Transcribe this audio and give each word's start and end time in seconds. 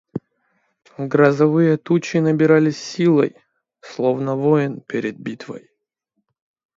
Грозовые 0.97 1.77
тучи 1.77 2.17
набирались 2.17 2.79
силой, 2.81 3.35
словно 3.81 4.35
воин 4.35 4.79
перед 4.81 5.19
битвой. 5.19 5.69